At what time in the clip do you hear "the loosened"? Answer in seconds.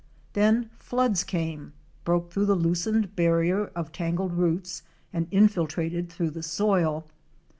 2.47-3.15